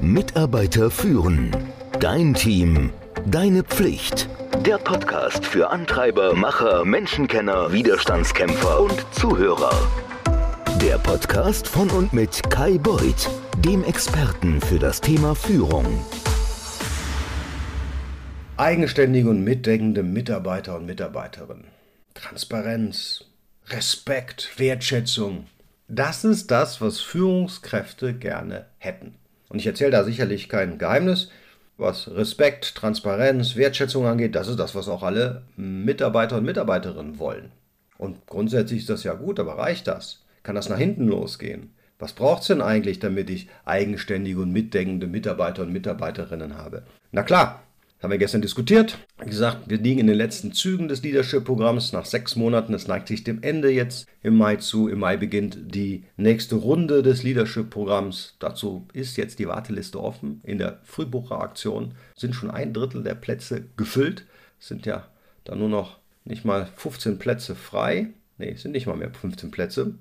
Mitarbeiter 0.00 0.92
führen. 0.92 1.50
Dein 1.98 2.32
Team. 2.32 2.92
Deine 3.26 3.64
Pflicht. 3.64 4.28
Der 4.64 4.78
Podcast 4.78 5.44
für 5.44 5.70
Antreiber, 5.70 6.34
Macher, 6.34 6.84
Menschenkenner, 6.84 7.72
Widerstandskämpfer 7.72 8.80
und 8.80 9.04
Zuhörer. 9.12 9.72
Der 10.80 10.98
Podcast 10.98 11.66
von 11.66 11.90
und 11.90 12.12
mit 12.12 12.48
Kai 12.48 12.78
Beuth, 12.78 13.28
dem 13.58 13.82
Experten 13.82 14.60
für 14.60 14.78
das 14.78 15.00
Thema 15.00 15.34
Führung. 15.34 16.04
Eigenständige 18.56 19.30
und 19.30 19.42
mitdenkende 19.42 20.04
Mitarbeiter 20.04 20.76
und 20.76 20.86
Mitarbeiterinnen. 20.86 21.66
Transparenz, 22.14 23.24
Respekt, 23.66 24.60
Wertschätzung. 24.60 25.46
Das 25.88 26.22
ist 26.24 26.52
das, 26.52 26.80
was 26.80 27.00
Führungskräfte 27.00 28.14
gerne 28.14 28.66
hätten. 28.78 29.16
Und 29.48 29.58
ich 29.58 29.66
erzähle 29.66 29.90
da 29.90 30.04
sicherlich 30.04 30.48
kein 30.48 30.78
Geheimnis. 30.78 31.30
Was 31.76 32.10
Respekt, 32.10 32.74
Transparenz, 32.74 33.54
Wertschätzung 33.54 34.06
angeht, 34.06 34.34
das 34.34 34.48
ist 34.48 34.58
das, 34.58 34.74
was 34.74 34.88
auch 34.88 35.02
alle 35.02 35.42
Mitarbeiter 35.56 36.36
und 36.36 36.44
Mitarbeiterinnen 36.44 37.18
wollen. 37.18 37.52
Und 37.98 38.26
grundsätzlich 38.26 38.80
ist 38.80 38.90
das 38.90 39.04
ja 39.04 39.14
gut, 39.14 39.38
aber 39.38 39.58
reicht 39.58 39.86
das? 39.86 40.24
Kann 40.42 40.56
das 40.56 40.68
nach 40.68 40.78
hinten 40.78 41.06
losgehen? 41.06 41.74
Was 41.98 42.12
braucht 42.12 42.42
es 42.42 42.48
denn 42.48 42.62
eigentlich, 42.62 43.00
damit 43.00 43.28
ich 43.30 43.48
eigenständige 43.64 44.40
und 44.40 44.52
mitdenkende 44.52 45.06
Mitarbeiter 45.06 45.62
und 45.62 45.72
Mitarbeiterinnen 45.72 46.56
habe? 46.56 46.84
Na 47.10 47.22
klar, 47.22 47.62
haben 48.00 48.10
wir 48.12 48.18
gestern 48.18 48.42
diskutiert. 48.42 48.98
Wie 49.20 49.28
gesagt, 49.28 49.68
wir 49.68 49.78
liegen 49.78 50.00
in 50.00 50.06
den 50.06 50.16
letzten 50.16 50.52
Zügen 50.52 50.86
des 50.86 51.02
Leadership-Programms 51.02 51.92
nach 51.92 52.04
sechs 52.04 52.36
Monaten. 52.36 52.72
Es 52.72 52.86
neigt 52.86 53.08
sich 53.08 53.24
dem 53.24 53.42
Ende 53.42 53.70
jetzt 53.70 54.06
im 54.22 54.36
Mai 54.36 54.56
zu. 54.56 54.88
Im 54.88 55.00
Mai 55.00 55.16
beginnt 55.16 55.58
die 55.74 56.04
nächste 56.16 56.54
Runde 56.54 57.02
des 57.02 57.24
Leadership-Programms. 57.24 58.36
Dazu 58.38 58.86
ist 58.92 59.16
jetzt 59.16 59.40
die 59.40 59.48
Warteliste 59.48 60.00
offen. 60.00 60.40
In 60.44 60.58
der 60.58 60.78
Frühbucheraktion 60.84 61.94
sind 62.14 62.34
schon 62.34 62.52
ein 62.52 62.72
Drittel 62.72 63.02
der 63.02 63.16
Plätze 63.16 63.64
gefüllt. 63.76 64.26
Es 64.60 64.68
sind 64.68 64.86
ja 64.86 65.08
dann 65.44 65.58
nur 65.58 65.68
noch 65.68 65.98
nicht 66.24 66.44
mal 66.44 66.68
15 66.76 67.18
Plätze 67.18 67.56
frei. 67.56 68.10
Nee, 68.36 68.52
es 68.52 68.62
sind 68.62 68.72
nicht 68.72 68.86
mal 68.86 68.96
mehr 68.96 69.12
15 69.12 69.50
Plätze. 69.50 69.94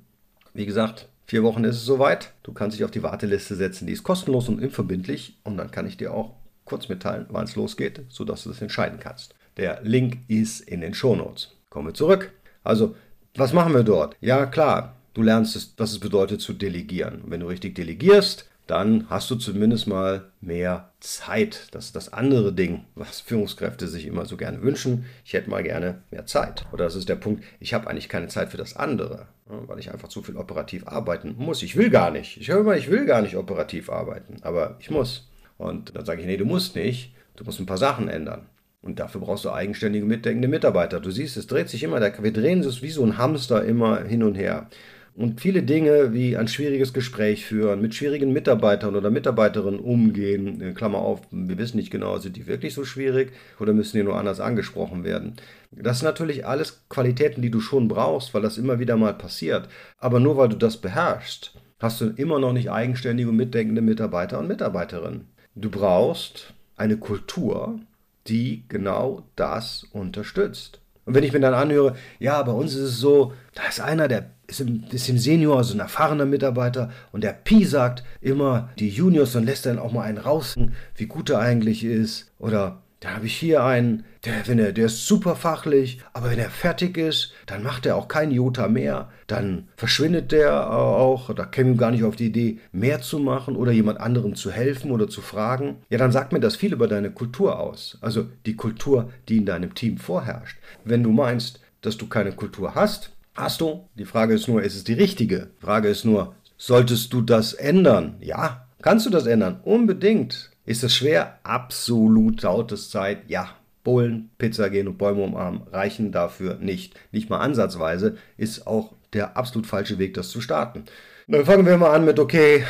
Wie 0.53 0.67
gesagt, 0.67 1.09
vier 1.25 1.41
Wochen 1.41 1.63
ist 1.63 1.77
es 1.77 1.85
soweit. 1.85 2.33
Du 2.43 2.53
kannst 2.53 2.77
dich 2.77 2.85
auf 2.85 2.91
die 2.91 3.01
Warteliste 3.01 3.55
setzen. 3.55 3.87
Die 3.87 3.93
ist 3.93 4.03
kostenlos 4.03 4.49
und 4.49 4.61
unverbindlich. 4.61 5.37
Und 5.43 5.57
dann 5.57 5.71
kann 5.71 5.87
ich 5.87 5.97
dir 5.97 6.13
auch 6.13 6.35
kurz 6.67 6.89
mitteilen, 6.89 7.25
wann 7.29 7.45
es 7.45 7.55
losgeht, 7.55 8.01
sodass 8.09 8.43
du 8.43 8.49
das 8.49 8.61
entscheiden 8.61 8.99
kannst. 8.99 9.33
Der 9.57 9.81
Link 9.81 10.19
ist 10.27 10.61
in 10.61 10.81
den 10.81 10.93
Shownotes. 10.93 11.55
Kommen 11.69 11.87
wir 11.87 11.93
zurück. 11.93 12.31
Also, 12.63 12.95
was 13.35 13.53
machen 13.53 13.73
wir 13.73 13.83
dort? 13.83 14.15
Ja, 14.21 14.45
klar, 14.45 14.95
du 15.13 15.23
lernst, 15.23 15.73
was 15.77 15.91
es 15.91 15.99
bedeutet 15.99 16.41
zu 16.41 16.53
delegieren. 16.53 17.21
Und 17.21 17.31
wenn 17.31 17.39
du 17.39 17.47
richtig 17.47 17.75
delegierst, 17.75 18.47
dann 18.67 19.09
hast 19.09 19.31
du 19.31 19.35
zumindest 19.35 19.87
mal 19.87 20.29
mehr 20.41 20.91
Zeit. 20.99 21.69
Das 21.71 21.85
ist 21.85 21.95
das 21.95 22.11
andere 22.13 22.53
Ding, 22.53 22.83
was 22.95 23.21
Führungskräfte 23.21 23.87
sich 23.87 24.05
immer 24.05 24.25
so 24.25 24.37
gerne 24.37 24.61
wünschen. 24.61 25.05
Ich 25.25 25.33
hätte 25.33 25.49
mal 25.49 25.63
gerne 25.63 26.01
mehr 26.11 26.25
Zeit. 26.25 26.65
Oder 26.71 26.85
das 26.85 26.95
ist 26.95 27.09
der 27.09 27.15
Punkt, 27.15 27.43
ich 27.59 27.73
habe 27.73 27.89
eigentlich 27.89 28.09
keine 28.09 28.27
Zeit 28.27 28.49
für 28.49 28.57
das 28.57 28.75
andere, 28.75 29.27
weil 29.45 29.79
ich 29.79 29.91
einfach 29.91 30.09
zu 30.09 30.21
viel 30.21 30.35
operativ 30.35 30.85
arbeiten 30.85 31.35
muss. 31.37 31.63
Ich 31.63 31.77
will 31.77 31.89
gar 31.89 32.11
nicht. 32.11 32.37
Ich 32.37 32.49
höre 32.49 32.59
immer, 32.59 32.75
ich 32.75 32.91
will 32.91 33.05
gar 33.05 33.21
nicht 33.21 33.37
operativ 33.37 33.89
arbeiten, 33.89 34.37
aber 34.41 34.75
ich 34.79 34.91
muss. 34.91 35.26
Und 35.57 35.95
dann 35.95 36.05
sage 36.05 36.21
ich, 36.21 36.27
nee, 36.27 36.37
du 36.37 36.45
musst 36.45 36.75
nicht, 36.75 37.13
du 37.35 37.43
musst 37.43 37.59
ein 37.59 37.65
paar 37.65 37.77
Sachen 37.77 38.07
ändern. 38.07 38.47
Und 38.81 38.99
dafür 38.99 39.21
brauchst 39.21 39.43
du 39.45 39.51
eigenständige, 39.51 40.05
mitdenkende 40.05 40.47
Mitarbeiter. 40.47 40.99
Du 40.99 41.11
siehst, 41.11 41.35
es 41.35 41.47
dreht 41.47 41.69
sich 41.69 41.83
immer, 41.83 41.99
wir 41.99 42.33
drehen 42.33 42.59
es 42.59 42.81
wie 42.81 42.89
so 42.89 43.03
ein 43.03 43.17
Hamster 43.17 43.65
immer 43.65 44.03
hin 44.03 44.23
und 44.23 44.35
her. 44.35 44.69
Und 45.17 45.41
viele 45.41 45.63
Dinge 45.63 46.13
wie 46.13 46.37
ein 46.37 46.47
schwieriges 46.47 46.93
Gespräch 46.93 47.43
führen, 47.43 47.81
mit 47.81 47.95
schwierigen 47.95 48.31
Mitarbeitern 48.33 48.95
oder 48.95 49.09
Mitarbeiterinnen 49.09 49.79
umgehen, 49.79 50.61
äh, 50.61 50.73
Klammer 50.73 50.99
auf, 50.99 51.21
wir 51.31 51.57
wissen 51.57 51.77
nicht 51.77 51.89
genau, 51.89 52.19
sind 52.19 52.37
die 52.37 52.45
wirklich 52.45 52.75
so 52.75 52.85
schwierig 52.85 53.31
oder 53.59 53.73
müssen 53.73 53.97
die 53.97 54.03
nur 54.03 54.15
anders 54.15 54.39
angesprochen 54.39 55.03
werden. 55.03 55.33
Das 55.71 55.99
sind 55.99 56.05
natürlich 56.05 56.45
alles 56.45 56.85
Qualitäten, 56.87 57.41
die 57.41 57.49
du 57.49 57.61
schon 57.61 57.87
brauchst, 57.87 58.35
weil 58.35 58.43
das 58.43 58.59
immer 58.59 58.77
wieder 58.77 58.95
mal 58.95 59.15
passiert. 59.15 59.69
Aber 59.97 60.19
nur 60.19 60.37
weil 60.37 60.49
du 60.49 60.55
das 60.55 60.77
beherrschst, 60.77 61.55
hast 61.79 61.99
du 61.99 62.09
immer 62.15 62.37
noch 62.37 62.53
nicht 62.53 62.69
eigenständige 62.69 63.31
mitdenkende 63.31 63.81
Mitarbeiter 63.81 64.37
und 64.37 64.47
Mitarbeiterinnen. 64.47 65.25
Du 65.59 65.71
brauchst 65.71 66.53
eine 66.75 66.97
Kultur, 66.97 67.79
die 68.27 68.63
genau 68.67 69.23
das 69.35 69.87
unterstützt. 69.91 70.81
Und 71.03 71.15
wenn 71.15 71.23
ich 71.23 71.33
mir 71.33 71.39
dann 71.39 71.55
anhöre, 71.55 71.95
ja, 72.19 72.43
bei 72.43 72.51
uns 72.51 72.75
ist 72.75 72.81
es 72.81 72.99
so, 72.99 73.33
da 73.55 73.63
ist 73.67 73.79
einer, 73.79 74.07
der 74.07 74.29
ist 74.45 74.59
ein 74.59 74.81
bisschen 74.81 75.17
Senior, 75.17 75.57
also 75.57 75.73
ein 75.73 75.79
erfahrener 75.79 76.25
Mitarbeiter, 76.25 76.91
und 77.11 77.23
der 77.23 77.33
Pi 77.33 77.65
sagt 77.65 78.03
immer 78.21 78.69
die 78.77 78.89
Juniors 78.89 79.35
und 79.35 79.45
lässt 79.45 79.65
dann 79.65 79.79
auch 79.79 79.91
mal 79.91 80.03
einen 80.03 80.19
raus, 80.19 80.55
wie 80.93 81.07
gut 81.07 81.31
er 81.31 81.39
eigentlich 81.39 81.83
ist. 81.83 82.29
Oder 82.37 82.83
da 82.99 83.11
habe 83.11 83.27
ich 83.27 83.35
hier 83.35 83.63
einen, 83.63 84.05
der, 84.25 84.47
wenn 84.47 84.57
er, 84.57 84.71
der 84.73 84.87
ist 84.87 85.05
super 85.05 85.35
fachlich, 85.35 85.99
aber 86.13 86.31
wenn 86.31 86.39
er 86.39 86.49
fertig 86.49 86.97
ist, 86.97 87.31
dann 87.45 87.61
macht 87.61 87.85
er 87.85 87.95
auch 87.95 88.07
kein 88.07 88.31
Jota 88.31 88.67
mehr. 88.67 89.09
Dann 89.27 89.67
verschwindet 89.77 90.31
der 90.31 90.71
auch, 90.71 91.33
da 91.33 91.45
käme 91.45 91.71
ihm 91.71 91.77
gar 91.77 91.91
nicht 91.91 92.03
auf 92.03 92.15
die 92.15 92.27
Idee, 92.27 92.59
mehr 92.71 93.01
zu 93.01 93.19
machen 93.19 93.55
oder 93.55 93.71
jemand 93.71 93.99
anderem 93.99 94.35
zu 94.35 94.51
helfen 94.51 94.89
oder 94.89 95.07
zu 95.07 95.21
fragen. 95.21 95.77
Ja, 95.89 95.99
dann 95.99 96.11
sagt 96.11 96.33
mir 96.33 96.39
das 96.39 96.55
viel 96.55 96.73
über 96.73 96.87
deine 96.87 97.11
Kultur 97.11 97.59
aus. 97.59 97.99
Also 98.01 98.25
die 98.47 98.55
Kultur, 98.55 99.11
die 99.29 99.37
in 99.37 99.45
deinem 99.45 99.75
Team 99.75 99.97
vorherrscht. 99.97 100.57
Wenn 100.83 101.03
du 101.03 101.11
meinst, 101.11 101.59
dass 101.81 101.97
du 101.97 102.07
keine 102.07 102.31
Kultur 102.31 102.73
hast, 102.73 103.11
hast 103.35 103.61
du. 103.61 103.87
Die 103.95 104.05
Frage 104.05 104.33
ist 104.33 104.47
nur, 104.47 104.63
ist 104.63 104.75
es 104.75 104.83
die 104.83 104.93
richtige? 104.93 105.49
Die 105.61 105.65
Frage 105.65 105.87
ist 105.87 106.03
nur, 106.03 106.33
solltest 106.57 107.13
du 107.13 107.21
das 107.21 107.53
ändern? 107.53 108.15
Ja, 108.21 108.67
kannst 108.81 109.05
du 109.05 109.11
das 109.11 109.27
ändern? 109.27 109.59
Unbedingt. 109.63 110.49
Ist 110.67 110.83
es 110.83 110.93
schwer? 110.93 111.39
Absolut 111.43 112.41
lautes 112.41 112.89
Zeit. 112.89 113.29
Ja. 113.29 113.49
Bullen, 113.85 114.31
Pizza 114.37 114.69
gehen 114.69 114.89
und 114.89 114.97
Bäume 114.97 115.23
umarmen 115.23 115.61
reichen 115.71 116.11
dafür 116.11 116.55
nicht. 116.55 116.99
Nicht 117.13 117.29
mal 117.29 117.39
ansatzweise 117.39 118.17
ist 118.35 118.67
auch 118.67 118.91
der 119.13 119.37
absolut 119.37 119.65
falsche 119.65 119.97
Weg, 119.97 120.13
das 120.13 120.27
zu 120.27 120.41
starten. 120.41 120.83
Dann 121.29 121.45
fangen 121.45 121.65
wir 121.65 121.77
mal 121.77 121.95
an 121.95 122.03
mit, 122.03 122.19
okay, 122.19 122.65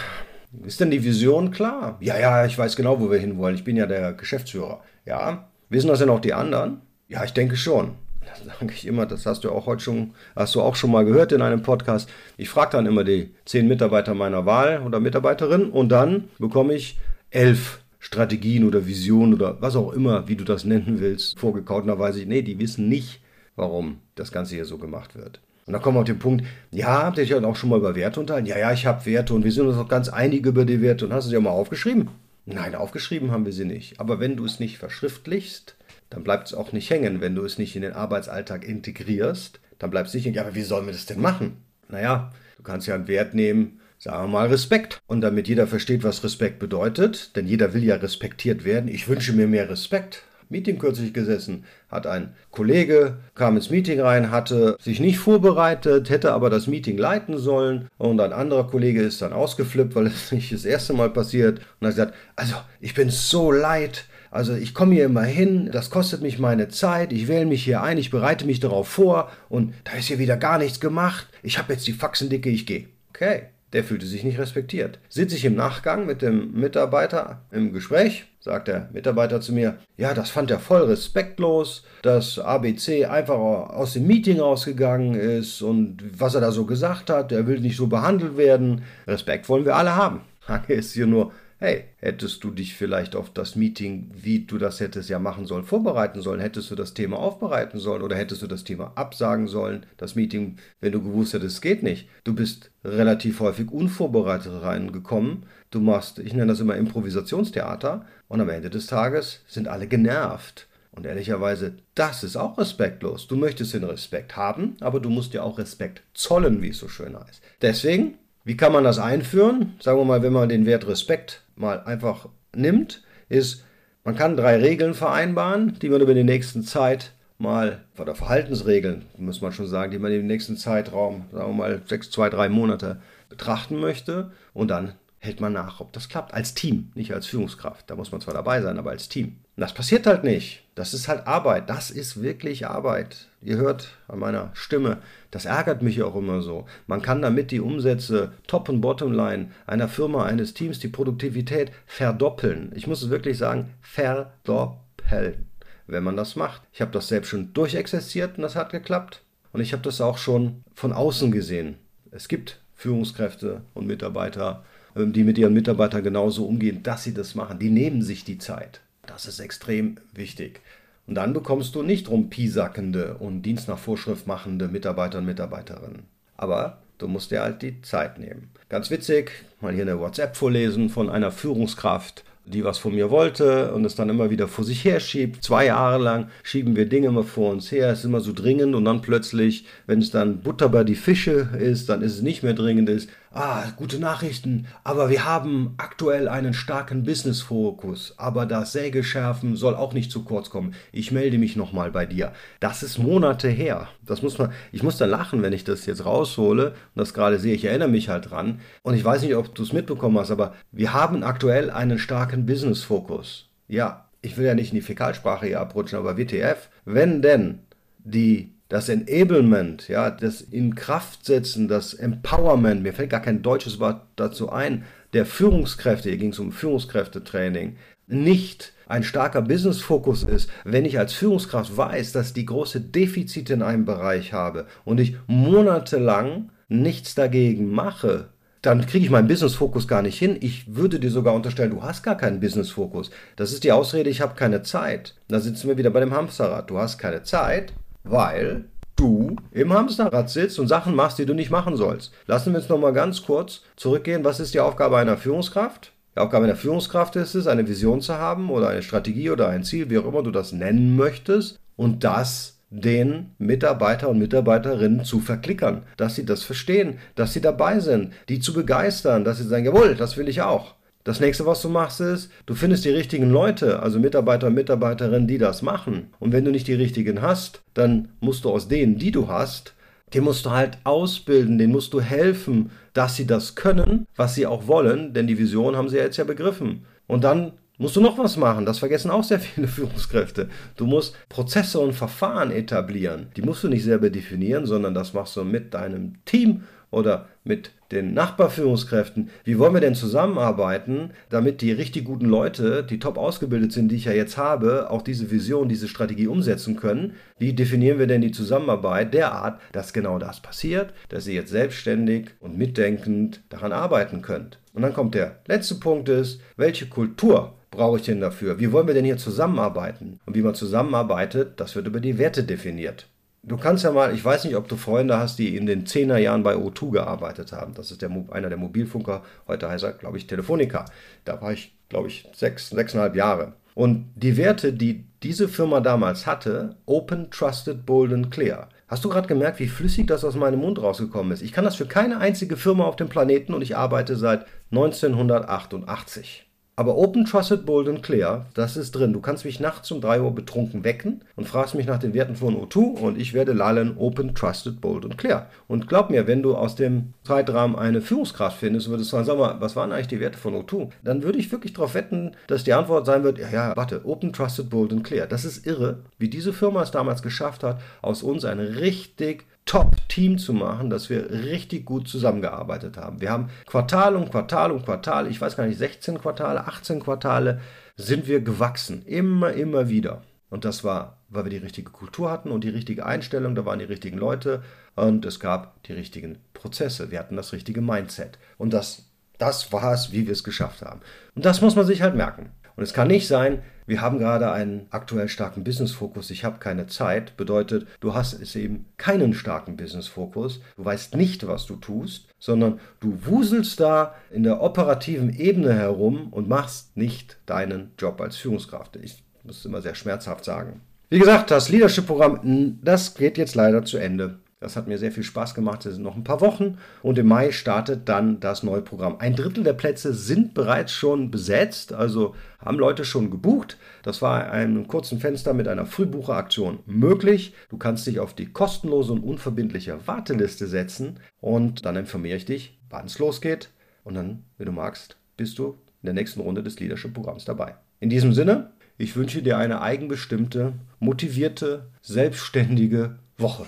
ist 0.64 0.80
denn 0.80 0.92
die 0.92 1.04
Vision 1.04 1.50
klar? 1.50 1.98
Ja, 2.00 2.20
ja, 2.20 2.46
ich 2.46 2.56
weiß 2.56 2.76
genau, 2.76 3.00
wo 3.00 3.10
wir 3.10 3.18
hinwollen. 3.18 3.56
Ich 3.56 3.64
bin 3.64 3.76
ja 3.76 3.88
der 3.88 4.14
Geschäftsführer. 4.14 4.82
Ja, 5.06 5.48
wissen 5.70 5.88
das 5.88 5.98
denn 5.98 6.10
auch 6.10 6.22
die 6.22 6.36
anderen? 6.36 6.82
Ja, 7.08 7.24
ich 7.24 7.34
denke 7.34 7.58
schon. 7.58 7.96
Das 8.22 8.46
sage 8.46 8.72
ich 8.72 8.86
immer, 8.86 9.08
das 9.08 9.26
hast 9.26 9.44
du 9.44 9.52
auch 9.52 9.66
heute 9.66 9.82
schon, 9.82 10.14
hast 10.36 10.54
du 10.54 10.62
auch 10.62 10.76
schon 10.76 10.92
mal 10.92 11.04
gehört 11.04 11.32
in 11.32 11.42
einem 11.42 11.64
Podcast. 11.64 12.08
Ich 12.38 12.50
frage 12.50 12.74
dann 12.74 12.86
immer 12.86 13.04
die 13.04 13.34
zehn 13.46 13.68
Mitarbeiter 13.68 14.14
meiner 14.14 14.46
Wahl 14.46 14.84
oder 14.86 15.00
Mitarbeiterin 15.00 15.72
und 15.72 15.90
dann 15.90 16.26
bekomme 16.38 16.76
ich 16.76 17.00
elf 17.32 17.80
Strategien 18.08 18.64
oder 18.64 18.88
Visionen 18.88 19.34
oder 19.34 19.62
was 19.62 19.76
auch 19.76 19.92
immer, 19.92 20.30
wie 20.30 20.38
du 20.38 20.46
das 20.46 20.64
nennen 20.64 21.02
willst, 21.02 21.38
vorgekaut. 21.38 21.82
Und 21.82 21.90
da 21.90 22.00
weiß 22.00 22.16
ich, 22.16 22.26
nee, 22.26 22.42
die 22.42 22.58
wissen 22.58 22.88
nicht, 22.88 23.20
warum 23.58 23.98
das 24.16 24.32
Ganze 24.32 24.56
hier 24.56 24.64
so 24.64 24.78
gemacht 24.78 25.18
wird. 25.18 25.42
Und 25.66 25.74
dann 25.74 25.82
kommen 25.82 25.98
wir 25.98 26.00
auf 26.00 26.06
den 26.06 26.18
Punkt, 26.18 26.46
ja, 26.72 27.04
habt 27.04 27.18
ihr 27.18 27.26
euch 27.26 27.36
auch 27.44 27.56
schon 27.58 27.70
mal 27.70 27.80
über 27.80 27.96
Werte 27.96 28.22
unterhalten? 28.22 28.48
Ja, 28.48 28.58
ja, 28.58 28.72
ich 28.72 28.86
habe 28.86 29.06
Werte 29.06 29.34
und 29.34 29.44
wir 29.44 29.52
sind 29.52 29.68
uns 29.68 29.76
auch 29.76 29.90
ganz 29.90 30.08
einig 30.08 30.46
über 30.46 30.64
die 30.64 30.82
Werte. 30.82 31.06
Und 31.06 31.12
hast 31.12 31.26
du 31.26 31.32
sie 31.32 31.36
auch 31.36 31.42
mal 31.42 31.50
aufgeschrieben? 31.50 32.08
Nein, 32.46 32.76
aufgeschrieben 32.76 33.32
haben 33.32 33.46
wir 33.46 33.52
sie 33.52 33.66
nicht. 33.66 34.00
Aber 34.00 34.22
wenn 34.22 34.38
du 34.38 34.46
es 34.46 34.62
nicht 34.62 34.78
verschriftlichst, 34.78 35.76
dann 36.10 36.24
bleibt 36.24 36.48
es 36.48 36.54
auch 36.54 36.72
nicht 36.72 36.90
hängen. 36.90 37.20
Wenn 37.20 37.36
du 37.36 37.44
es 37.44 37.58
nicht 37.58 37.76
in 37.76 37.82
den 37.82 37.92
Arbeitsalltag 37.92 38.66
integrierst, 38.66 39.60
dann 39.80 39.90
bleibt 39.90 40.08
es 40.08 40.14
nicht 40.14 40.24
hängen. 40.24 40.36
Ja, 40.36 40.44
aber 40.44 40.56
wie 40.56 40.62
sollen 40.62 40.86
wir 40.86 40.94
das 40.94 41.08
denn 41.08 41.20
machen? 41.20 41.58
Naja, 41.90 42.32
du 42.56 42.64
kannst 42.64 42.88
ja 42.88 42.96
einen 42.96 43.10
Wert 43.10 43.34
nehmen, 43.34 43.82
sagen 43.98 44.26
wir 44.26 44.40
mal 44.40 44.48
Respekt. 44.48 45.00
Und 45.08 45.22
damit 45.22 45.48
jeder 45.48 45.68
versteht, 45.68 46.04
was 46.04 46.24
Respekt 46.24 46.60
bedeutet, 46.60 47.36
denn 47.36 47.48
jeder 47.48 47.74
will 47.74 47.84
ja 47.84 47.96
respektiert 47.96 48.66
werden, 48.66 48.90
ich 48.90 49.08
wünsche 49.08 49.34
mir 49.34 49.48
mehr 49.48 49.70
Respekt. 49.70 50.24
Meeting 50.50 50.80
kürzlich 50.80 51.14
gesessen, 51.14 51.66
hat 51.90 52.08
ein 52.08 52.34
Kollege, 52.52 53.18
kam 53.36 53.58
ins 53.58 53.70
Meeting 53.70 54.00
rein, 54.00 54.32
hatte 54.32 54.78
sich 54.80 55.02
nicht 55.02 55.20
vorbereitet, 55.20 56.10
hätte 56.10 56.32
aber 56.32 56.50
das 56.50 56.68
Meeting 56.68 56.98
leiten 56.98 57.38
sollen 57.38 57.90
und 57.98 58.22
ein 58.22 58.32
anderer 58.32 58.68
Kollege 58.68 59.02
ist 59.02 59.22
dann 59.22 59.34
ausgeflippt, 59.34 59.96
weil 59.96 60.08
es 60.08 60.32
nicht 60.32 60.54
das 60.54 60.64
erste 60.64 60.94
Mal 60.94 61.10
passiert 61.10 61.60
und 61.80 61.88
hat 61.88 61.96
gesagt, 61.96 62.14
also 62.38 62.56
ich 62.80 62.94
bin 62.94 63.10
so 63.10 63.52
leid, 63.52 64.06
also 64.32 64.56
ich 64.56 64.74
komme 64.74 64.96
hier 64.96 65.06
immer 65.06 65.24
hin, 65.24 65.70
das 65.72 65.90
kostet 65.90 66.22
mich 66.22 66.40
meine 66.40 66.70
Zeit, 66.70 67.12
ich 67.12 67.28
wähle 67.28 67.46
mich 67.46 67.66
hier 67.66 67.82
ein, 67.82 67.98
ich 67.98 68.10
bereite 68.10 68.46
mich 68.46 68.62
darauf 68.62 68.88
vor 68.88 69.30
und 69.50 69.74
da 69.84 69.94
ist 69.94 70.08
hier 70.08 70.20
wieder 70.20 70.38
gar 70.38 70.60
nichts 70.60 70.80
gemacht, 70.80 71.28
ich 71.44 71.58
habe 71.58 71.74
jetzt 71.74 71.88
die 71.88 71.94
Faxen 71.94 72.30
dicke, 72.30 72.50
ich 72.50 72.66
gehe. 72.66 72.88
Okay, 73.10 73.48
der 73.74 73.84
fühlte 73.84 74.06
sich 74.06 74.24
nicht 74.24 74.40
respektiert. 74.40 75.00
Sitze 75.10 75.36
ich 75.36 75.46
im 75.46 75.56
Nachgang 75.56 76.06
mit 76.06 76.22
dem 76.22 76.54
Mitarbeiter 76.54 77.42
im 77.52 77.74
Gespräch, 77.74 78.26
sagt 78.40 78.70
der 78.70 78.90
Mitarbeiter 78.94 79.42
zu 79.42 79.54
mir, 79.54 79.78
ja, 79.98 80.14
das 80.14 80.30
fand 80.30 80.52
er 80.52 80.60
voll 80.60 80.84
respektlos, 80.84 81.84
dass 82.02 82.40
ABC 82.40 83.06
einfach 83.06 83.38
aus 83.38 83.94
dem 83.94 84.08
Meeting 84.08 84.40
rausgegangen 84.40 85.16
ist 85.16 85.62
und 85.62 86.04
was 86.18 86.36
er 86.36 86.42
da 86.42 86.52
so 86.52 86.66
gesagt 86.66 87.10
hat, 87.10 87.32
er 87.32 87.48
will 87.48 87.60
nicht 87.60 87.78
so 87.78 87.88
behandelt 87.88 88.38
werden. 88.38 88.84
Respekt 89.06 89.50
wollen 89.50 89.66
wir 89.66 89.76
alle 89.76 89.96
haben. 89.96 90.22
Frage 90.40 90.74
ist 90.76 90.94
hier 90.94 91.08
nur, 91.08 91.32
hey, 91.60 91.86
hättest 91.98 92.44
du 92.44 92.52
dich 92.52 92.76
vielleicht 92.76 93.16
auf 93.16 93.32
das 93.32 93.56
Meeting, 93.56 94.12
wie 94.14 94.46
du 94.46 94.58
das 94.58 94.80
hättest 94.80 95.10
ja 95.10 95.20
machen 95.20 95.46
sollen, 95.46 95.64
vorbereiten 95.64 96.22
sollen? 96.22 96.40
Hättest 96.40 96.70
du 96.70 96.76
das 96.76 96.94
Thema 96.94 97.18
aufbereiten 97.18 97.80
sollen 97.80 98.04
oder 98.04 98.16
hättest 98.16 98.42
du 98.42 98.48
das 98.48 98.64
Thema 98.64 98.92
absagen 98.96 99.48
sollen? 99.48 99.86
Das 99.98 100.16
Meeting, 100.16 100.58
wenn 100.80 100.92
du 100.92 101.02
gewusst 101.02 101.34
hättest, 101.34 101.56
es 101.56 101.62
geht 101.62 101.84
nicht. 101.84 102.08
Du 102.24 102.36
bist 102.36 102.72
relativ 102.84 103.40
häufig 103.40 103.72
unvorbereitet 103.72 104.62
reingekommen. 104.62 105.44
Du 105.72 105.80
machst, 105.80 106.20
ich 106.20 106.34
nenne 106.34 106.48
das 106.48 106.60
immer 106.60 106.76
Improvisationstheater 106.76 108.06
und 108.28 108.42
am 108.42 108.50
Ende 108.50 108.70
des 108.70 108.88
Tages 108.88 109.44
sind 109.48 109.68
alle 109.68 109.88
genervt. 109.88 110.68
Und 110.92 111.06
ehrlicherweise, 111.06 111.78
das 111.94 112.24
ist 112.24 112.36
auch 112.38 112.58
respektlos. 112.58 113.28
Du 113.28 113.36
möchtest 113.36 113.74
den 113.74 113.84
Respekt 113.84 114.36
haben, 114.36 114.78
aber 114.80 115.00
du 115.00 115.10
musst 115.10 115.34
dir 115.34 115.44
auch 115.44 115.60
Respekt 115.60 116.02
zollen, 116.14 116.62
wie 116.62 116.70
es 116.70 116.80
so 116.80 116.88
schön 116.88 117.16
heißt. 117.16 117.42
Deswegen, 117.62 118.16
wie 118.48 118.56
kann 118.56 118.72
man 118.72 118.86
das 118.86 118.98
einführen? 118.98 119.74
Sagen 119.82 120.00
wir 120.00 120.06
mal, 120.06 120.24
wenn 120.24 120.32
man 120.32 120.48
den 120.48 120.66
Wert 120.66 120.88
Respekt 120.88 121.44
mal 121.58 121.82
einfach 121.82 122.30
nimmt, 122.56 123.04
ist, 123.28 123.66
man 124.06 124.16
kann 124.16 124.38
drei 124.38 124.56
Regeln 124.56 124.94
vereinbaren, 124.94 125.78
die 125.82 125.90
man 125.90 126.00
über 126.00 126.14
die 126.14 126.24
nächsten 126.24 126.64
Zeit 126.64 127.12
mal, 127.38 127.84
oder 128.00 128.16
Verhaltensregeln, 128.16 129.04
muss 129.18 129.42
man 129.42 129.52
schon 129.52 129.68
sagen, 129.68 129.92
die 129.92 130.00
man 130.00 130.14
im 130.14 130.28
nächsten 130.28 130.56
Zeitraum, 130.56 131.26
sagen 131.34 131.50
wir 131.50 131.56
mal 131.56 131.82
sechs, 131.88 132.10
zwei, 132.10 132.30
drei 132.30 132.48
Monate 132.48 133.02
betrachten 133.28 133.82
möchte. 133.82 134.32
Und 134.54 134.70
dann 134.70 134.94
hält 135.20 135.42
man 135.42 135.54
nach, 135.54 135.80
ob 135.80 135.94
das 135.94 136.10
klappt. 136.10 136.34
Als 136.34 136.54
Team, 136.54 136.92
nicht 136.96 137.14
als 137.14 137.28
Führungskraft. 137.28 137.90
Da 137.90 137.96
muss 137.96 138.12
man 138.12 138.22
zwar 138.22 138.34
dabei 138.34 138.62
sein, 138.62 138.78
aber 138.78 138.92
als 138.92 139.10
Team. 139.10 139.38
Und 139.56 139.62
das 139.62 139.74
passiert 139.74 140.06
halt 140.06 140.24
nicht. 140.24 140.64
Das 140.76 140.94
ist 140.94 141.08
halt 141.08 141.26
Arbeit. 141.26 141.70
Das 141.70 141.90
ist 141.90 142.22
wirklich 142.22 142.68
Arbeit. 142.68 143.28
Ihr 143.42 143.58
hört 143.58 143.98
an 144.08 144.20
meiner 144.20 144.52
Stimme, 144.54 145.00
das 145.32 145.46
ärgert 145.46 145.82
mich 145.82 146.04
auch 146.04 146.16
immer 146.16 146.42
so. 146.42 146.66
Man 146.86 147.02
kann 147.02 147.22
damit 147.22 147.50
die 147.52 147.60
Umsätze, 147.60 148.34
Top- 148.46 148.70
und 148.70 148.82
Bottomline 148.82 149.52
einer 149.66 149.88
Firma, 149.88 150.26
eines 150.26 150.54
Teams, 150.54 150.80
die 150.80 150.88
Produktivität 150.88 151.72
verdoppeln. 151.88 152.72
Ich 152.76 152.88
muss 152.88 153.02
es 153.02 153.10
wirklich 153.10 153.38
sagen, 153.38 153.74
verdoppeln, 153.82 155.48
wenn 155.88 156.04
man 156.04 156.18
das 156.18 156.36
macht. 156.36 156.62
Ich 156.72 156.82
habe 156.82 156.92
das 156.92 157.08
selbst 157.08 157.30
schon 157.30 157.54
durchexerziert 157.54 158.38
und 158.38 158.44
das 158.44 158.56
hat 158.56 158.72
geklappt. 158.72 159.24
Und 159.54 159.62
ich 159.62 159.74
habe 159.74 159.82
das 159.82 160.02
auch 160.02 160.20
schon 160.20 160.64
von 160.76 160.94
außen 160.94 161.32
gesehen. 161.32 161.78
Es 162.12 162.28
gibt 162.28 162.62
Führungskräfte 162.76 163.62
und 163.74 163.88
Mitarbeiter, 163.88 164.64
die 165.06 165.24
mit 165.24 165.38
ihren 165.38 165.54
Mitarbeitern 165.54 166.04
genauso 166.04 166.46
umgehen, 166.46 166.84
dass 166.84 167.04
sie 167.04 167.14
das 167.14 167.36
machen. 167.36 167.60
Die 167.60 167.70
nehmen 167.70 168.02
sich 168.02 168.24
die 168.24 168.38
Zeit. 168.38 168.82
Das 169.06 169.26
ist 169.26 169.40
extrem 169.40 169.98
wichtig. 170.14 170.62
Und 171.08 171.16
dann 171.16 171.34
bekommst 171.34 171.74
du 171.76 171.84
nicht 171.84 172.10
rumpisackende 172.10 173.16
und 173.16 173.42
Dienst 173.44 173.68
nach 173.68 173.78
Vorschrift 173.78 174.28
machende 174.28 174.68
Mitarbeiter 174.68 175.20
und 175.20 175.26
Mitarbeiterinnen. 175.26 176.04
Aber 176.36 176.82
du 176.98 177.08
musst 177.08 177.32
dir 177.32 177.42
halt 177.42 177.62
die 177.62 177.82
Zeit 177.82 178.20
nehmen. 178.20 178.50
Ganz 178.70 178.92
witzig, 178.92 179.32
mal 179.62 179.74
hier 179.74 179.84
eine 179.84 180.00
WhatsApp 180.00 180.36
vorlesen 180.36 180.90
von 180.90 181.10
einer 181.10 181.32
Führungskraft, 181.32 182.26
die 182.48 182.64
was 182.64 182.78
von 182.78 182.96
mir 182.96 183.10
wollte 183.12 183.74
und 183.74 183.86
es 183.86 183.96
dann 183.96 184.10
immer 184.10 184.30
wieder 184.30 184.48
vor 184.48 184.64
sich 184.64 184.84
her 184.86 185.00
schiebt. 185.00 185.44
Zwei 185.44 185.66
Jahre 185.66 186.02
lang 186.02 186.30
schieben 186.44 186.76
wir 186.76 186.88
Dinge 186.88 187.08
immer 187.08 187.24
vor 187.24 187.52
uns 187.52 187.72
her, 187.72 187.92
es 187.92 188.00
ist 188.00 188.06
immer 188.06 188.22
so 188.22 188.34
dringend 188.34 188.76
und 188.76 188.86
dann 188.86 189.02
plötzlich, 189.02 189.66
wenn 189.86 190.00
es 190.00 190.12
dann 190.12 190.42
Butter 190.42 190.70
bei 190.70 190.84
die 190.84 190.96
Fische 190.96 191.50
ist, 191.60 191.90
dann 191.90 192.02
ist 192.02 192.16
es 192.16 192.22
nicht 192.22 192.44
mehr 192.44 192.54
dringend 192.54 192.90
ist. 192.90 193.10
Ah, 193.34 193.66
gute 193.76 194.00
Nachrichten, 194.00 194.66
aber 194.84 195.10
wir 195.10 195.26
haben 195.26 195.76
aktuell 195.78 196.28
einen 196.28 196.54
starken 196.56 197.04
Business-Fokus, 197.04 198.16
aber 198.18 198.46
das 198.48 198.72
Sägeschärfen 198.72 199.56
soll 199.56 199.76
auch 199.76 199.94
nicht 199.94 200.12
zu 200.12 200.24
kurz 200.24 200.50
kommen. 200.50 200.74
Ich 200.92 201.12
melde 201.12 201.38
mich 201.38 201.56
nochmal 201.56 201.92
bei 201.92 202.08
dir. 202.08 202.32
Das 202.62 202.82
ist 202.82 202.98
Monate 202.98 203.50
her. 203.50 203.90
Das 204.04 204.24
muss 204.24 204.40
man, 204.40 204.52
ich 204.72 204.82
muss 204.82 204.98
dann 204.98 205.10
lachen, 205.10 205.44
wenn 205.44 205.54
ich 205.54 205.66
das 205.66 205.86
jetzt 205.86 206.06
raushole 206.06 206.70
und 206.70 206.76
das 206.96 207.14
gerade 207.14 207.38
sehe. 207.38 207.54
Ich 207.54 207.66
erinnere 207.66 207.90
mich 207.90 208.10
halt 208.10 208.32
dran. 208.32 208.60
Und 208.82 208.96
ich 208.96 209.04
weiß 209.04 209.22
nicht, 209.22 209.36
ob 209.36 209.54
du 209.54 209.62
es 209.62 209.74
mitbekommen 209.74 210.18
hast, 210.18 210.32
aber 210.32 210.56
wir 210.72 210.94
haben 210.94 211.22
aktuell 211.24 211.70
einen 211.70 212.00
starken 212.00 212.37
Business-Fokus. 212.46 213.50
Ja, 213.68 214.06
ich 214.22 214.38
will 214.38 214.46
ja 214.46 214.56
nicht 214.56 214.72
in 214.72 214.76
die 214.76 214.82
Fäkalsprache 214.82 215.48
hier 215.48 215.60
abrutschen, 215.60 216.00
aber 216.00 216.18
WTF, 216.18 216.70
wenn 216.86 217.22
denn 217.22 217.60
die 218.00 218.54
das 218.70 218.90
Enablement, 218.90 219.88
ja, 219.88 220.12
das 220.12 220.42
Inkraftsetzen, 220.42 221.68
das 221.68 221.94
Empowerment, 221.94 222.84
mir 222.84 222.94
fällt 222.94 223.10
gar 223.10 223.22
kein 223.22 223.42
deutsches 223.42 223.80
Wort 223.80 224.02
dazu 224.18 224.50
ein, 224.50 224.84
der 225.14 225.26
Führungskräfte, 225.26 226.10
hier 226.10 226.18
ging 226.18 226.32
es 226.32 226.40
um 226.40 226.52
Führungskräftetraining, 226.52 227.78
nicht 228.08 228.74
ein 228.88 229.04
starker 229.04 229.42
Business-Fokus 229.42 230.24
ist, 230.24 230.50
wenn 230.64 230.86
ich 230.86 231.00
als 231.00 231.14
Führungskraft 231.14 231.76
weiß, 231.76 232.12
dass 232.12 232.34
die 232.34 232.46
große 232.46 232.82
Defizite 232.82 233.54
in 233.54 233.62
einem 233.62 233.86
Bereich 233.86 234.34
habe 234.34 234.66
und 234.86 235.00
ich 235.00 235.18
monatelang 235.28 236.50
nichts 236.70 237.16
dagegen 237.16 237.72
mache, 237.72 238.30
dann 238.68 238.86
kriege 238.86 239.06
ich 239.06 239.12
meinen 239.12 239.30
Business-Fokus 239.30 239.88
gar 239.88 240.02
nicht 240.02 240.20
hin. 240.20 240.36
Ich 240.42 240.76
würde 240.76 241.00
dir 241.00 241.10
sogar 241.10 241.34
unterstellen, 241.34 241.72
du 241.72 241.84
hast 241.84 242.04
gar 242.04 242.18
keinen 242.18 242.42
Business-Fokus. 242.42 243.12
Das 243.38 243.54
ist 243.54 243.64
die 243.64 243.72
Ausrede, 243.72 244.10
ich 244.10 244.20
habe 244.20 244.36
keine 244.36 244.62
Zeit. 244.62 245.16
Da 245.30 245.40
sitzen 245.40 245.70
wir 245.70 245.78
wieder 245.78 245.90
bei 245.90 246.02
dem 246.02 246.14
Hamsterrad. 246.14 246.70
Du 246.70 246.78
hast 246.78 246.98
keine 246.98 247.24
Zeit, 247.24 247.72
weil 248.04 248.66
du 248.98 249.38
im 249.52 249.72
Hamsterrad 249.72 250.30
sitzt 250.30 250.60
und 250.60 250.68
Sachen 250.68 250.96
machst, 250.96 251.18
die 251.18 251.26
du 251.26 251.34
nicht 251.34 251.50
machen 251.50 251.78
sollst. 251.78 252.12
Lassen 252.26 252.52
wir 252.52 252.60
uns 252.60 252.68
nochmal 252.68 252.92
ganz 252.92 253.24
kurz 253.24 253.62
zurückgehen. 253.78 254.26
Was 254.26 254.42
ist 254.42 254.54
die 254.54 254.60
Aufgabe 254.60 254.98
einer 254.98 255.16
Führungskraft? 255.16 255.94
Die 256.16 256.20
Aufgabe 256.20 256.44
einer 256.44 256.58
Führungskraft 256.58 257.16
ist 257.16 257.36
es, 257.36 257.48
eine 257.48 257.70
Vision 257.70 258.02
zu 258.02 258.16
haben 258.16 258.50
oder 258.50 258.68
eine 258.68 258.82
Strategie 258.82 259.30
oder 259.30 259.48
ein 259.48 259.64
Ziel, 259.64 259.90
wie 259.90 259.98
auch 259.98 260.06
immer 260.06 260.24
du 260.24 260.32
das 260.32 260.52
nennen 260.52 260.98
möchtest, 260.98 261.58
und 261.78 262.04
das 262.04 262.57
den 262.70 263.32
Mitarbeiter 263.38 264.10
und 264.10 264.20
Mitarbeiterinnen 264.20 265.06
zu 265.06 265.20
verklickern, 265.20 265.84
dass 265.96 266.16
sie 266.16 266.26
das 266.26 266.44
verstehen, 266.44 267.00
dass 267.16 267.34
sie 267.34 267.42
dabei 267.42 267.80
sind, 267.80 268.14
die 268.30 268.40
zu 268.40 268.54
begeistern, 268.54 269.24
dass 269.24 269.38
sie 269.38 269.48
sagen, 269.48 269.66
jawohl, 269.66 269.96
das 269.96 270.18
will 270.18 270.28
ich 270.28 270.42
auch. 270.42 270.76
Das 271.04 271.22
nächste, 271.22 271.46
was 271.46 271.62
du 271.62 271.70
machst, 271.70 272.02
ist, 272.02 272.30
du 272.46 272.54
findest 272.54 272.84
die 272.84 272.90
richtigen 272.90 273.30
Leute, 273.30 273.82
also 273.82 273.98
Mitarbeiter 273.98 274.48
und 274.48 274.56
Mitarbeiterinnen, 274.56 275.26
die 275.26 275.38
das 275.38 275.62
machen. 275.62 276.08
Und 276.20 276.34
wenn 276.34 276.44
du 276.44 276.52
nicht 276.52 276.68
die 276.68 276.74
richtigen 276.74 277.22
hast, 277.22 277.62
dann 277.74 278.10
musst 278.20 278.44
du 278.44 278.50
aus 278.50 278.68
denen, 278.68 278.98
die 278.98 279.12
du 279.12 279.30
hast, 279.30 279.74
den 280.14 280.26
musst 280.26 280.46
du 280.46 280.52
halt 280.52 280.78
ausbilden, 280.84 281.58
denen 281.58 281.72
musst 281.72 281.94
du 281.94 282.02
helfen, 282.02 282.72
dass 282.92 283.16
sie 283.16 283.26
das 283.26 283.56
können, 283.56 284.06
was 284.18 284.36
sie 284.36 284.46
auch 284.46 284.68
wollen, 284.68 285.14
denn 285.14 285.28
die 285.28 285.38
Vision 285.38 285.78
haben 285.78 285.88
sie 285.88 285.96
ja 285.96 286.04
jetzt 286.04 286.18
ja 286.18 286.26
begriffen. 286.26 286.86
Und 287.08 287.24
dann 287.24 287.54
musst 287.78 287.96
du 287.96 288.02
noch 288.02 288.18
was 288.18 288.38
machen. 288.38 288.66
Das 288.66 288.80
vergessen 288.80 289.12
auch 289.12 289.24
sehr 289.24 289.40
viele 289.40 289.68
Führungskräfte. 289.68 290.50
Du 290.76 290.86
musst 290.86 291.16
Prozesse 291.30 291.80
und 291.80 291.94
Verfahren 291.94 292.52
etablieren. 292.52 293.28
Die 293.36 293.42
musst 293.42 293.64
du 293.64 293.68
nicht 293.68 293.84
selber 293.84 294.10
definieren, 294.10 294.66
sondern 294.66 294.94
das 294.94 295.14
machst 295.14 295.36
du 295.36 295.44
mit 295.44 295.74
deinem 295.74 296.24
Team 296.26 296.64
oder 296.90 297.28
mit 297.44 297.72
den 297.92 298.14
Nachbarführungskräften, 298.14 299.30
wie 299.44 299.60
wollen 299.60 299.74
wir 299.74 299.82
denn 299.82 299.96
zusammenarbeiten, 299.96 301.12
damit 301.30 301.62
die 301.62 301.72
richtig 301.72 302.06
guten 302.06 302.26
Leute, 302.26 302.84
die 302.84 303.00
top 303.00 303.18
ausgebildet 303.18 303.72
sind, 303.72 303.90
die 303.90 303.96
ich 303.96 304.06
ja 304.06 304.12
jetzt 304.12 304.38
habe, 304.38 304.90
auch 304.90 305.02
diese 305.02 305.32
Vision, 305.32 305.70
diese 305.70 305.88
Strategie 305.88 306.28
umsetzen 306.28 306.76
können? 306.76 307.14
Wie 307.38 307.54
definieren 307.54 308.00
wir 308.00 308.08
denn 308.08 308.22
die 308.22 308.32
Zusammenarbeit 308.32 309.14
derart, 309.14 309.62
dass 309.72 309.94
genau 309.94 310.20
das 310.20 310.42
passiert, 310.42 310.94
dass 311.10 311.28
ihr 311.28 311.36
jetzt 311.36 311.52
selbstständig 311.52 312.32
und 312.40 312.58
mitdenkend 312.58 313.42
daran 313.50 313.72
arbeiten 313.72 314.22
könnt? 314.22 314.60
Und 314.74 314.82
dann 314.82 314.94
kommt 314.94 315.16
der 315.16 315.40
letzte 315.48 315.76
Punkt 315.76 316.10
ist, 316.10 316.42
welche 316.58 316.88
Kultur 316.88 317.57
brauche 317.72 317.98
ich 317.98 318.04
denn 318.04 318.22
dafür? 318.22 318.60
Wie 318.60 318.72
wollen 318.72 318.88
wir 318.88 318.94
denn 318.94 319.06
hier 319.06 319.18
zusammenarbeiten? 319.18 320.20
Und 320.26 320.36
wie 320.36 320.42
man 320.42 320.56
zusammenarbeitet, 320.56 321.60
das 321.60 321.76
wird 321.76 321.88
über 321.88 322.00
die 322.00 322.18
Werte 322.18 322.44
definiert. 322.44 323.08
Du 323.44 323.56
kannst 323.56 323.84
ja 323.84 323.92
mal, 323.92 324.14
ich 324.14 324.26
weiß 324.26 324.44
nicht, 324.44 324.56
ob 324.56 324.68
du 324.68 324.76
Freunde 324.76 325.18
hast, 325.18 325.40
die 325.40 325.56
in 325.56 325.66
den 325.66 325.86
10er 325.86 326.18
Jahren 326.18 326.44
bei 326.44 326.56
O2 326.56 326.92
gearbeitet 326.92 327.54
haben. 327.54 327.74
Das 327.76 327.92
ist 327.92 328.02
der, 328.02 328.10
einer 328.32 328.50
der 328.50 328.58
Mobilfunker. 328.58 329.24
Heute 329.48 329.70
heißt 329.70 329.86
er, 329.86 329.94
glaube 329.94 330.18
ich, 330.18 330.28
Telefonica. 330.28 330.86
Da 331.24 331.42
war 331.42 331.54
ich, 331.54 331.74
glaube 331.88 332.10
ich, 332.10 332.28
sechs, 332.34 332.70
sechseinhalb 332.70 333.16
Jahre. 333.16 333.54
Und 333.74 334.10
die 334.16 334.38
Werte, 334.38 334.74
die 334.74 335.06
diese 335.24 335.48
Firma 335.48 335.80
damals 335.80 336.26
hatte, 336.26 336.76
Open, 336.86 337.30
Trusted, 337.32 337.86
Bold 337.86 338.12
and 338.12 338.32
Clear. 338.32 338.70
Hast 338.88 339.06
du 339.06 339.10
gerade 339.10 339.28
gemerkt, 339.28 339.60
wie 339.60 339.68
flüssig 339.68 340.08
das 340.08 340.26
aus 340.26 340.36
meinem 340.36 340.60
Mund 340.60 340.82
rausgekommen 340.82 341.32
ist? 341.32 341.42
Ich 341.42 341.52
kann 341.52 341.66
das 341.66 341.76
für 341.76 341.86
keine 341.86 342.20
einzige 342.20 342.58
Firma 342.58 342.86
auf 342.86 342.96
dem 342.96 343.10
Planeten 343.10 343.54
und 343.54 343.62
ich 343.62 343.78
arbeite 343.78 344.16
seit 344.16 344.46
1988. 344.72 346.47
Aber 346.80 346.96
Open, 346.96 347.26
Trusted, 347.26 347.66
Bold 347.66 347.90
and 347.90 348.04
Clear, 348.04 348.46
das 348.54 348.78
ist 348.78 348.92
drin. 348.92 349.12
Du 349.12 349.20
kannst 349.20 349.46
mich 349.46 349.60
nachts 349.60 349.92
um 349.92 350.00
3 350.00 350.22
Uhr 350.22 350.36
betrunken 350.36 350.84
wecken 350.84 351.24
und 351.36 351.48
fragst 351.48 351.74
mich 351.74 351.88
nach 351.88 351.98
den 351.98 352.14
Werten 352.14 352.36
von 352.36 352.56
O2 352.56 353.00
und 353.00 353.20
ich 353.20 353.34
werde 353.34 353.54
lallen 353.54 353.98
Open, 353.98 354.36
Trusted, 354.36 354.80
Bold 354.80 355.04
and 355.04 355.18
Clear. 355.18 355.50
Und 355.68 355.88
glaub 355.88 356.12
mir, 356.12 356.28
wenn 356.28 356.44
du 356.44 356.56
aus 356.56 356.76
dem 356.76 357.16
Zeitrahmen 357.24 357.76
eine 357.76 358.02
Führungskraft 358.02 358.60
findest, 358.60 358.90
würdest 358.90 359.12
du 359.12 359.16
sagen, 359.16 359.26
sag 359.26 359.40
mal, 359.40 359.60
was 359.60 359.76
waren 359.76 359.92
eigentlich 359.92 360.10
die 360.10 360.20
Werte 360.20 360.38
von 360.38 360.54
O2? 360.54 360.92
Dann 361.04 361.24
würde 361.24 361.40
ich 361.40 361.52
wirklich 361.52 361.74
darauf 361.74 361.96
wetten, 361.96 362.36
dass 362.46 362.64
die 362.64 362.74
Antwort 362.74 363.08
sein 363.08 363.24
wird, 363.24 363.40
ja, 363.40 363.50
ja, 363.50 363.76
warte, 363.76 364.06
Open, 364.06 364.32
Trusted, 364.32 364.70
Bold 364.70 364.94
and 364.94 365.04
Clear. 365.04 365.26
Das 365.26 365.46
ist 365.46 365.66
irre, 365.66 366.04
wie 366.20 366.30
diese 366.30 366.54
Firma 366.54 366.84
es 366.84 366.92
damals 366.92 367.24
geschafft 367.24 367.64
hat, 367.64 367.82
aus 368.04 368.22
uns 368.22 368.46
ein 368.46 368.60
richtig 368.60 369.48
Top-Team 369.68 370.40
zu 370.40 370.54
machen, 370.54 370.90
dass 370.90 371.12
wir 371.12 371.30
richtig 371.30 371.86
gut 371.86 372.08
zusammengearbeitet 372.08 372.98
haben. 372.98 373.22
Wir 373.22 373.30
haben 373.30 373.50
Quartal 373.68 374.16
um 374.16 374.30
Quartal 374.30 374.72
um 374.72 374.84
Quartal, 374.84 375.28
ich 375.28 375.40
weiß 375.40 375.56
gar 375.56 375.68
nicht, 375.68 375.78
16 375.78 376.20
Quartale, 376.20 376.66
18 376.66 377.00
Quartale, 377.02 377.62
sind 377.96 378.28
wir 378.28 378.42
gewachsen. 378.42 379.06
Immer, 379.06 379.54
immer 379.54 379.90
wieder. 379.90 380.24
Und 380.50 380.66
das 380.66 380.84
war, 380.84 381.18
weil 381.30 381.46
wir 381.46 381.52
die 381.52 381.58
richtige 381.58 381.92
Kultur 381.92 382.32
hatten 382.32 382.52
und 382.52 382.64
die 382.64 382.70
richtige 382.70 383.06
Einstellung, 383.06 383.54
da 383.54 383.66
waren 383.66 383.80
die 383.80 383.86
richtigen 383.86 384.18
Leute 384.18 384.64
und 384.96 385.26
es 385.26 385.40
gab 385.40 385.84
die 385.84 385.94
richtigen 385.94 386.40
Prozesse. 386.54 387.12
Wir 387.12 387.20
hatten 387.20 387.36
das 387.36 387.54
richtige 387.54 387.82
Mindset. 387.82 388.40
Und 388.58 388.74
das 388.74 389.04
Das 389.38 389.72
war 389.72 389.94
es, 389.94 390.12
wie 390.12 390.26
wir 390.26 390.34
es 390.34 390.44
geschafft 390.44 390.82
haben. 390.82 391.02
Und 391.36 391.46
das 391.46 391.62
muss 391.62 391.76
man 391.76 391.86
sich 391.86 392.02
halt 392.02 392.16
merken. 392.16 392.50
Und 392.76 392.84
es 392.84 392.94
kann 392.94 393.08
nicht 393.08 393.28
sein, 393.28 393.62
wir 393.88 394.02
haben 394.02 394.20
gerade 394.20 394.52
einen 394.52 394.86
aktuell 394.92 395.30
starken 395.30 395.64
Business-Fokus, 395.64 396.30
ich 396.30 396.44
habe 396.44 396.60
keine 396.60 396.88
Zeit, 396.88 397.38
bedeutet, 397.38 397.88
du 398.00 398.14
hast 398.14 398.34
es 398.34 398.56
eben 398.56 398.86
keinen 398.98 399.34
starken 399.34 399.78
Business-Fokus, 399.78 400.62
du 400.76 400.86
weißt 400.86 401.16
nicht, 401.16 401.48
was 401.48 401.66
du 401.66 401.78
tust, 401.78 402.28
sondern 402.38 402.80
du 403.00 403.26
wuselst 403.26 403.80
da 403.80 404.14
in 404.30 404.44
der 404.44 404.62
operativen 404.62 405.34
Ebene 405.34 405.74
herum 405.74 406.28
und 406.32 406.50
machst 406.50 406.96
nicht 406.98 407.38
deinen 407.46 407.92
Job 407.98 408.22
als 408.22 408.36
Führungskraft. 408.36 408.98
Ich 408.98 409.24
muss 409.44 409.66
immer 409.66 409.82
sehr 409.82 409.96
schmerzhaft 409.96 410.44
sagen. 410.44 410.82
Wie 411.10 411.20
gesagt, 411.20 411.52
das 411.52 411.70
Leadership-Programm, 411.70 412.80
das 412.84 413.16
geht 413.16 413.38
jetzt 413.38 413.56
leider 413.56 413.86
zu 413.86 413.98
Ende. 413.98 414.40
Das 414.60 414.76
hat 414.76 414.88
mir 414.88 414.98
sehr 414.98 415.12
viel 415.12 415.22
Spaß 415.22 415.54
gemacht. 415.54 415.86
Es 415.86 415.94
sind 415.94 416.04
noch 416.04 416.16
ein 416.16 416.24
paar 416.24 416.42
Wochen 416.42 416.80
und 417.04 417.20
im 417.20 417.28
Mai 417.28 417.52
startet 417.52 418.10
dann 418.10 418.40
das 418.40 418.64
neue 418.64 418.82
Programm. 418.82 419.18
Ein 419.20 419.36
Drittel 419.36 419.64
der 419.64 419.74
Plätze 419.74 420.16
sind 420.16 420.56
bereits 420.56 420.94
schon 420.94 421.30
besetzt, 421.30 421.94
also 421.94 422.34
haben 422.58 422.80
Leute 422.80 423.06
schon 423.06 423.30
gebucht. 423.30 423.78
Das 424.02 424.24
war 424.24 424.46
in 424.46 424.50
einem 424.50 424.88
kurzen 424.88 425.20
Fenster 425.20 425.54
mit 425.54 425.68
einer 425.68 425.86
Frühbucheraktion 425.86 426.80
möglich. 426.88 427.54
Du 427.70 427.78
kannst 427.78 428.08
dich 428.08 428.20
auf 428.20 428.34
die 428.34 428.48
kostenlose 428.48 429.14
und 429.14 429.24
unverbindliche 429.24 430.08
Warteliste 430.08 430.66
setzen 430.66 431.20
und 431.40 431.86
dann 431.86 431.96
informiere 431.96 432.38
ich 432.38 432.46
dich, 432.46 432.80
wann 432.90 433.06
es 433.06 433.20
losgeht. 433.20 433.70
Und 434.04 434.16
dann, 434.16 434.44
wenn 434.58 434.66
du 434.66 434.72
magst, 434.72 435.18
bist 435.36 435.60
du 435.60 435.78
in 436.02 436.08
der 436.08 436.14
nächsten 436.16 436.42
Runde 436.42 436.64
des 436.64 436.80
Leadership-Programms 436.80 437.46
dabei. 437.46 437.76
In 438.00 438.10
diesem 438.10 438.34
Sinne, 438.34 438.72
ich 438.98 439.16
wünsche 439.16 439.44
dir 439.44 439.60
eine 439.60 439.82
eigenbestimmte, 439.82 440.74
motivierte, 441.00 441.90
selbstständige 442.02 443.20
Woche. 443.38 443.68